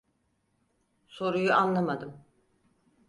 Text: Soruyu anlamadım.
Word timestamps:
Soruyu 1.07 1.53
anlamadım. 1.53 2.21